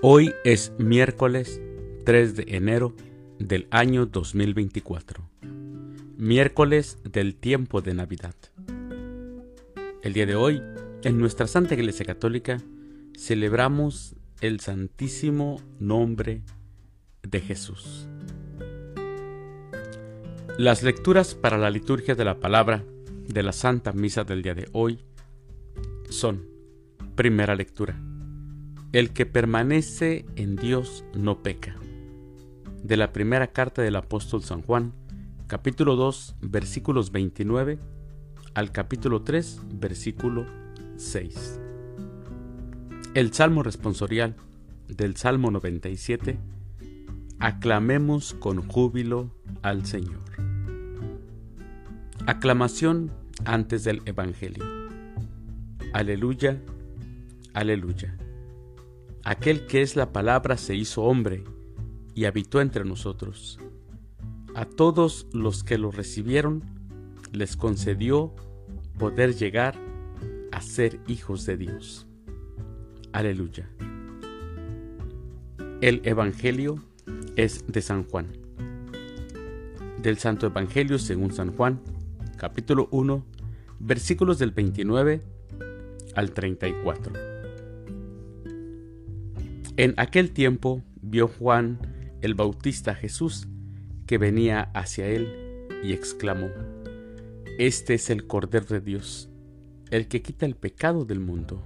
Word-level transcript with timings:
Hoy 0.00 0.32
es 0.44 0.72
miércoles 0.78 1.60
3 2.04 2.36
de 2.36 2.44
enero 2.56 2.94
del 3.40 3.66
año 3.72 4.06
2024, 4.06 5.28
miércoles 6.16 6.98
del 7.02 7.34
tiempo 7.34 7.80
de 7.80 7.94
Navidad. 7.94 8.36
El 10.04 10.12
día 10.12 10.24
de 10.24 10.36
hoy, 10.36 10.62
en 11.02 11.18
nuestra 11.18 11.48
Santa 11.48 11.74
Iglesia 11.74 12.06
Católica, 12.06 12.58
celebramos 13.18 14.14
el 14.40 14.60
santísimo 14.60 15.60
nombre 15.80 16.42
de 17.24 17.40
Jesús. 17.40 18.08
Las 20.58 20.84
lecturas 20.84 21.34
para 21.34 21.58
la 21.58 21.70
liturgia 21.70 22.14
de 22.14 22.24
la 22.24 22.38
palabra 22.38 22.84
de 23.26 23.42
la 23.42 23.52
Santa 23.52 23.92
Misa 23.92 24.22
del 24.22 24.42
día 24.42 24.54
de 24.54 24.68
hoy 24.70 25.00
son, 26.08 26.46
primera 27.16 27.56
lectura, 27.56 28.00
el 28.92 29.10
que 29.10 29.26
permanece 29.26 30.24
en 30.36 30.56
Dios 30.56 31.04
no 31.14 31.42
peca. 31.42 31.76
De 32.82 32.96
la 32.96 33.12
primera 33.12 33.48
carta 33.48 33.82
del 33.82 33.96
apóstol 33.96 34.42
San 34.42 34.62
Juan, 34.62 34.94
capítulo 35.46 35.96
2, 35.96 36.36
versículos 36.40 37.12
29 37.12 37.78
al 38.54 38.72
capítulo 38.72 39.22
3, 39.22 39.60
versículo 39.74 40.46
6. 40.96 41.60
El 43.14 43.32
Salmo 43.34 43.62
responsorial 43.62 44.36
del 44.88 45.16
Salmo 45.16 45.50
97. 45.50 46.38
Aclamemos 47.40 48.34
con 48.34 48.66
júbilo 48.66 49.34
al 49.62 49.84
Señor. 49.84 50.20
Aclamación 52.26 53.12
antes 53.44 53.84
del 53.84 54.02
Evangelio. 54.06 54.64
Aleluya, 55.92 56.60
aleluya. 57.54 58.16
Aquel 59.28 59.66
que 59.66 59.82
es 59.82 59.94
la 59.94 60.10
palabra 60.10 60.56
se 60.56 60.74
hizo 60.74 61.02
hombre 61.02 61.44
y 62.14 62.24
habitó 62.24 62.62
entre 62.62 62.86
nosotros. 62.86 63.58
A 64.54 64.64
todos 64.64 65.26
los 65.34 65.64
que 65.64 65.76
lo 65.76 65.90
recibieron 65.90 66.62
les 67.30 67.54
concedió 67.54 68.34
poder 68.98 69.34
llegar 69.34 69.74
a 70.50 70.62
ser 70.62 70.98
hijos 71.08 71.44
de 71.44 71.58
Dios. 71.58 72.06
Aleluya. 73.12 73.68
El 75.82 76.00
Evangelio 76.04 76.76
es 77.36 77.66
de 77.66 77.82
San 77.82 78.04
Juan. 78.04 78.28
Del 80.00 80.16
Santo 80.16 80.46
Evangelio 80.46 80.98
según 80.98 81.34
San 81.34 81.54
Juan, 81.54 81.82
capítulo 82.38 82.88
1, 82.92 83.26
versículos 83.78 84.38
del 84.38 84.52
29 84.52 85.20
al 86.14 86.32
34. 86.32 87.37
En 89.78 89.94
aquel 89.96 90.32
tiempo 90.32 90.82
vio 91.02 91.28
Juan 91.28 91.78
el 92.20 92.34
Bautista 92.34 92.96
Jesús 92.96 93.46
que 94.08 94.18
venía 94.18 94.72
hacia 94.74 95.06
él 95.06 95.68
y 95.84 95.92
exclamó, 95.92 96.48
Este 97.60 97.94
es 97.94 98.10
el 98.10 98.26
Cordero 98.26 98.66
de 98.66 98.80
Dios, 98.80 99.30
el 99.92 100.08
que 100.08 100.20
quita 100.20 100.46
el 100.46 100.56
pecado 100.56 101.04
del 101.04 101.20
mundo. 101.20 101.62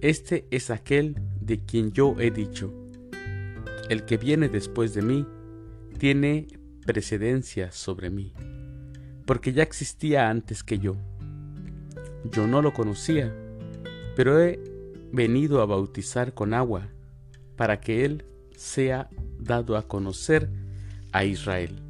Este 0.00 0.48
es 0.50 0.70
aquel 0.70 1.14
de 1.40 1.64
quien 1.64 1.92
yo 1.92 2.16
he 2.18 2.32
dicho, 2.32 2.74
el 3.88 4.04
que 4.06 4.16
viene 4.16 4.48
después 4.48 4.92
de 4.92 5.02
mí 5.02 5.24
tiene 5.96 6.48
precedencia 6.84 7.70
sobre 7.70 8.10
mí, 8.10 8.32
porque 9.24 9.52
ya 9.52 9.62
existía 9.62 10.30
antes 10.30 10.64
que 10.64 10.80
yo. 10.80 10.96
Yo 12.32 12.48
no 12.48 12.60
lo 12.60 12.72
conocía, 12.72 13.32
pero 14.16 14.40
he 14.40 14.58
venido 15.12 15.62
a 15.62 15.66
bautizar 15.66 16.34
con 16.34 16.52
agua 16.54 16.90
para 17.56 17.80
que 17.80 18.04
Él 18.04 18.24
sea 18.56 19.08
dado 19.38 19.76
a 19.76 19.86
conocer 19.86 20.50
a 21.12 21.24
Israel. 21.24 21.82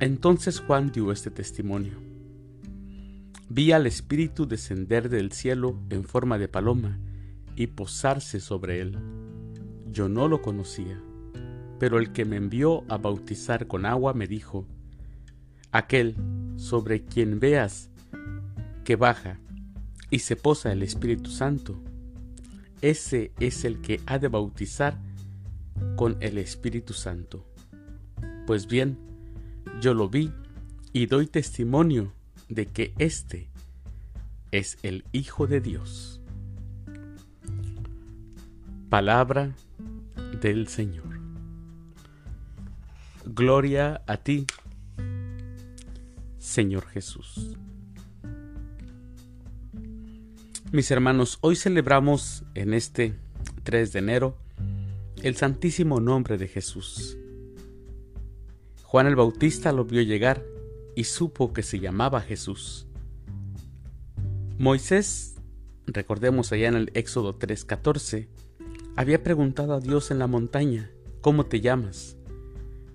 Entonces 0.00 0.60
Juan 0.60 0.92
dio 0.92 1.12
este 1.12 1.30
testimonio. 1.30 1.94
Vi 3.48 3.72
al 3.72 3.86
Espíritu 3.86 4.46
descender 4.46 5.08
del 5.08 5.32
cielo 5.32 5.78
en 5.90 6.04
forma 6.04 6.36
de 6.36 6.48
paloma 6.48 6.98
y 7.54 7.68
posarse 7.68 8.40
sobre 8.40 8.80
él. 8.80 8.98
Yo 9.90 10.08
no 10.08 10.28
lo 10.28 10.42
conocía, 10.42 11.00
pero 11.78 11.98
el 11.98 12.12
que 12.12 12.24
me 12.24 12.36
envió 12.36 12.84
a 12.88 12.98
bautizar 12.98 13.66
con 13.66 13.86
agua 13.86 14.12
me 14.14 14.26
dijo, 14.26 14.66
aquel 15.72 16.16
sobre 16.56 17.04
quien 17.04 17.40
veas 17.40 17.90
que 18.84 18.96
baja 18.96 19.38
y 20.10 20.20
se 20.20 20.36
posa 20.36 20.72
el 20.72 20.82
Espíritu 20.82 21.30
Santo, 21.30 21.80
ese 22.90 23.32
es 23.40 23.64
el 23.64 23.80
que 23.80 24.00
ha 24.06 24.20
de 24.20 24.28
bautizar 24.28 24.96
con 25.96 26.16
el 26.20 26.38
Espíritu 26.38 26.92
Santo. 26.92 27.44
Pues 28.46 28.68
bien, 28.68 28.96
yo 29.80 29.92
lo 29.92 30.08
vi 30.08 30.32
y 30.92 31.06
doy 31.06 31.26
testimonio 31.26 32.12
de 32.48 32.66
que 32.66 32.94
éste 32.98 33.48
es 34.52 34.78
el 34.84 35.04
Hijo 35.10 35.48
de 35.48 35.60
Dios. 35.60 36.20
Palabra 38.88 39.52
del 40.40 40.68
Señor. 40.68 41.18
Gloria 43.24 44.00
a 44.06 44.16
ti, 44.18 44.46
Señor 46.38 46.86
Jesús. 46.86 47.56
Mis 50.72 50.90
hermanos, 50.90 51.38
hoy 51.42 51.54
celebramos 51.54 52.42
en 52.56 52.74
este 52.74 53.14
3 53.62 53.92
de 53.92 53.98
enero 54.00 54.36
el 55.22 55.36
santísimo 55.36 56.00
nombre 56.00 56.38
de 56.38 56.48
Jesús. 56.48 57.16
Juan 58.82 59.06
el 59.06 59.14
Bautista 59.14 59.70
lo 59.70 59.84
vio 59.84 60.02
llegar 60.02 60.42
y 60.96 61.04
supo 61.04 61.52
que 61.52 61.62
se 61.62 61.78
llamaba 61.78 62.20
Jesús. 62.20 62.88
Moisés, 64.58 65.36
recordemos 65.86 66.50
allá 66.50 66.66
en 66.66 66.74
el 66.74 66.90
Éxodo 66.94 67.38
3:14, 67.38 68.26
había 68.96 69.22
preguntado 69.22 69.72
a 69.72 69.80
Dios 69.80 70.10
en 70.10 70.18
la 70.18 70.26
montaña, 70.26 70.90
¿cómo 71.20 71.46
te 71.46 71.60
llamas? 71.60 72.16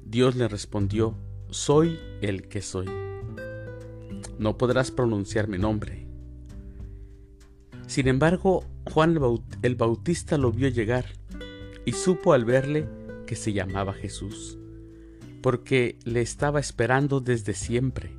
Dios 0.05 0.35
le 0.35 0.49
respondió, 0.49 1.15
soy 1.51 1.97
el 2.21 2.49
que 2.49 2.61
soy. 2.61 2.89
No 4.39 4.57
podrás 4.57 4.91
pronunciar 4.91 5.47
mi 5.47 5.57
nombre 5.57 6.10
sin 7.91 8.07
embargo, 8.07 8.63
Juan 8.89 9.19
el 9.63 9.75
Bautista 9.75 10.37
lo 10.37 10.53
vio 10.53 10.69
llegar 10.69 11.07
y 11.83 11.91
supo 11.91 12.31
al 12.31 12.45
verle 12.45 12.87
que 13.27 13.35
se 13.35 13.51
llamaba 13.51 13.91
Jesús, 13.91 14.57
porque 15.41 15.99
le 16.05 16.21
estaba 16.21 16.61
esperando 16.61 17.19
desde 17.19 17.53
siempre 17.53 18.15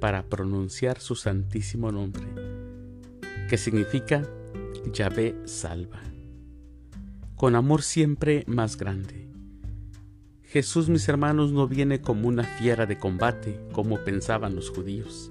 para 0.00 0.24
pronunciar 0.28 0.98
su 0.98 1.14
santísimo 1.14 1.92
nombre, 1.92 2.26
que 3.48 3.56
significa 3.56 4.28
Yahvé 4.92 5.36
salva, 5.44 6.00
con 7.36 7.54
amor 7.54 7.82
siempre 7.82 8.42
más 8.48 8.76
grande. 8.76 9.28
Jesús, 10.42 10.88
mis 10.88 11.08
hermanos, 11.08 11.52
no 11.52 11.68
viene 11.68 12.00
como 12.00 12.26
una 12.26 12.42
fiera 12.42 12.84
de 12.84 12.98
combate, 12.98 13.60
como 13.70 14.02
pensaban 14.02 14.56
los 14.56 14.70
judíos, 14.70 15.30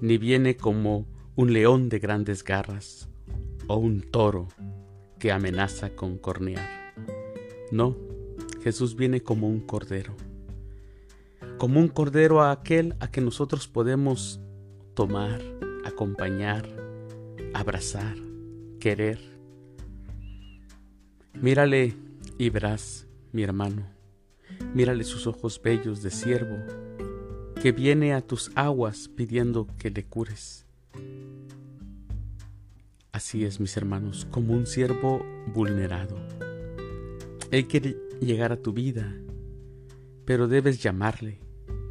ni 0.00 0.16
viene 0.16 0.56
como 0.56 1.06
un 1.40 1.54
león 1.54 1.88
de 1.88 1.98
grandes 1.98 2.44
garras, 2.44 3.08
o 3.66 3.76
un 3.76 4.02
toro 4.02 4.48
que 5.18 5.32
amenaza 5.32 5.96
con 5.96 6.18
cornear. 6.18 6.92
No, 7.72 7.96
Jesús 8.62 8.94
viene 8.94 9.22
como 9.22 9.48
un 9.48 9.60
cordero, 9.60 10.14
como 11.56 11.80
un 11.80 11.88
cordero 11.88 12.42
a 12.42 12.50
aquel 12.52 12.94
a 13.00 13.10
que 13.10 13.22
nosotros 13.22 13.68
podemos 13.68 14.38
tomar, 14.92 15.40
acompañar, 15.86 16.68
abrazar, 17.54 18.16
querer. 18.78 19.18
Mírale 21.32 21.94
y 22.36 22.50
verás, 22.50 23.06
mi 23.32 23.44
hermano, 23.44 23.86
mírale 24.74 25.04
sus 25.04 25.26
ojos 25.26 25.58
bellos 25.64 26.02
de 26.02 26.10
siervo, 26.10 26.58
que 27.62 27.72
viene 27.72 28.12
a 28.12 28.20
tus 28.20 28.50
aguas 28.56 29.08
pidiendo 29.08 29.66
que 29.78 29.88
le 29.88 30.04
cures. 30.04 30.66
Así 33.12 33.44
es, 33.44 33.60
mis 33.60 33.76
hermanos, 33.76 34.26
como 34.30 34.54
un 34.54 34.66
siervo 34.66 35.24
vulnerado. 35.52 36.16
Él 37.50 37.66
quiere 37.66 37.96
llegar 38.20 38.52
a 38.52 38.56
tu 38.56 38.72
vida, 38.72 39.14
pero 40.24 40.48
debes 40.48 40.82
llamarle, 40.82 41.40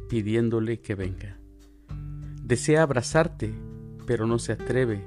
pidiéndole 0.08 0.80
que 0.80 0.94
venga. 0.94 1.36
Desea 2.42 2.82
abrazarte, 2.82 3.52
pero 4.06 4.26
no 4.26 4.38
se 4.38 4.52
atreve 4.52 5.04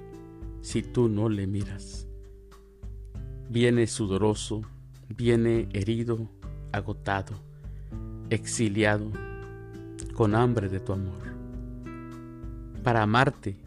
si 0.62 0.82
tú 0.82 1.10
no 1.10 1.30
le 1.30 1.48
miras. 1.48 2.08
Viene 3.50 3.88
sudoroso, 3.88 4.62
viene 5.10 5.68
herido, 5.74 6.30
agotado, 6.72 7.34
exiliado, 8.30 9.12
con 10.14 10.36
hambre 10.36 10.70
de 10.70 10.80
tu 10.80 10.94
amor, 10.94 11.22
para 12.84 13.02
amarte 13.02 13.63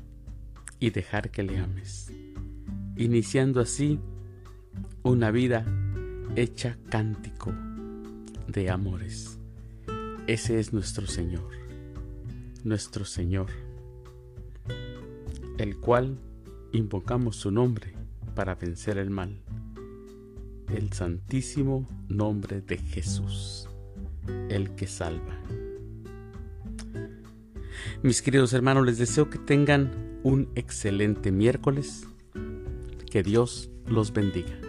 y 0.78 0.90
dejar 0.90 1.30
que 1.30 1.42
le 1.42 1.58
ames 1.58 2.12
iniciando 2.96 3.60
así 3.60 4.00
una 5.02 5.30
vida 5.30 5.64
hecha 6.34 6.78
cántico 6.88 7.52
de 8.48 8.70
amores. 8.70 9.38
Ese 10.26 10.58
es 10.58 10.72
nuestro 10.72 11.06
Señor, 11.06 11.50
nuestro 12.64 13.04
Señor, 13.04 13.48
el 15.58 15.78
cual 15.78 16.18
invocamos 16.72 17.36
su 17.36 17.50
nombre 17.50 17.94
para 18.34 18.54
vencer 18.54 18.98
el 18.98 19.10
mal, 19.10 19.42
el 20.74 20.92
santísimo 20.92 21.86
nombre 22.08 22.60
de 22.62 22.78
Jesús, 22.78 23.68
el 24.48 24.74
que 24.74 24.86
salva. 24.86 25.38
Mis 28.06 28.22
queridos 28.22 28.52
hermanos, 28.52 28.86
les 28.86 28.98
deseo 28.98 29.28
que 29.30 29.36
tengan 29.36 30.20
un 30.22 30.48
excelente 30.54 31.32
miércoles. 31.32 32.06
Que 33.10 33.24
Dios 33.24 33.68
los 33.88 34.12
bendiga. 34.12 34.65